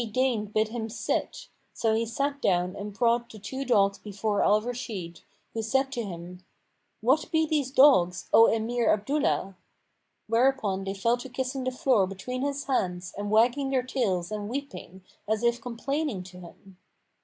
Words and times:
He 0.03 0.07
deigned 0.07 0.51
bid 0.51 0.69
him 0.69 0.89
sit; 0.89 1.47
so 1.75 1.93
he 1.93 2.07
sat 2.07 2.41
down 2.41 2.75
and 2.75 2.91
brought 2.91 3.29
the 3.29 3.37
two 3.37 3.63
dogs 3.63 3.99
before 3.99 4.41
Al 4.43 4.59
Rashid, 4.59 5.21
who 5.53 5.61
said 5.61 5.91
to 5.91 6.01
him 6.03 6.43
"What 7.01 7.29
be 7.31 7.45
these 7.45 7.69
dogs, 7.69 8.27
O 8.33 8.47
Emir 8.47 8.91
Abdullah?" 8.91 9.55
Whereupon 10.25 10.85
they 10.85 10.95
fell 10.95 11.17
to 11.17 11.29
kissing 11.29 11.65
the 11.65 11.69
floor 11.71 12.07
between 12.07 12.41
his 12.41 12.63
hands 12.63 13.13
and 13.15 13.29
wagging 13.29 13.69
their 13.69 13.83
tails 13.83 14.31
and 14.31 14.49
weeping, 14.49 15.03
as 15.27 15.43
if 15.43 15.61
complaining 15.61 16.23
to 16.23 16.39
him. 16.39 16.77